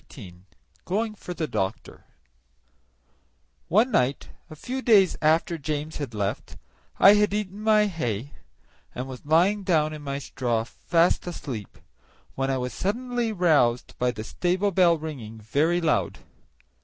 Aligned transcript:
18 0.09 0.45
Going 0.83 1.13
for 1.13 1.35
the 1.35 1.45
Doctor 1.47 2.05
One 3.67 3.91
night, 3.91 4.29
a 4.49 4.55
few 4.55 4.81
days 4.81 5.15
after 5.21 5.59
James 5.59 5.97
had 5.97 6.15
left, 6.15 6.57
I 6.97 7.13
had 7.13 7.35
eaten 7.35 7.61
my 7.61 7.85
hay 7.85 8.33
and 8.95 9.07
was 9.07 9.23
lying 9.27 9.61
down 9.61 9.93
in 9.93 10.01
my 10.01 10.17
straw 10.17 10.63
fast 10.63 11.27
asleep, 11.27 11.77
when 12.33 12.49
I 12.49 12.57
was 12.57 12.73
suddenly 12.73 13.31
roused 13.31 13.95
by 13.99 14.09
the 14.09 14.23
stable 14.23 14.71
bell 14.71 14.97
ringing 14.97 15.39
very 15.39 15.79
loud. 15.79 16.17